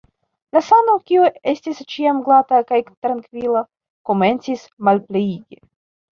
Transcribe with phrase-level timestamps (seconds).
[0.55, 3.63] La sano, kiu estis ĉiam glata kaj trankvila,
[4.13, 5.63] komencis malpliigi.